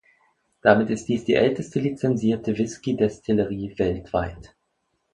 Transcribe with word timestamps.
Damit 0.63 0.89
ist 0.89 1.09
dies 1.09 1.25
die 1.25 1.35
älteste 1.35 1.79
lizenzierte 1.79 2.57
Whiskey-Destillerie 2.57 3.77
weltweit. 3.77 4.55